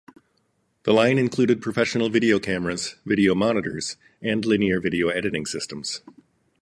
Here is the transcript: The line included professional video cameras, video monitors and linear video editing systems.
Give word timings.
The 0.81 0.93
line 0.93 1.19
included 1.19 1.61
professional 1.61 2.09
video 2.09 2.39
cameras, 2.39 2.95
video 3.05 3.35
monitors 3.35 3.97
and 4.19 4.43
linear 4.43 4.79
video 4.81 5.09
editing 5.09 5.45
systems. 5.45 6.01